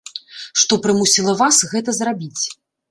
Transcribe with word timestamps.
Што 0.61 0.73
прымусіла 0.87 1.37
вас 1.43 1.63
гэта 1.77 1.99
зрабіць? 2.01 2.43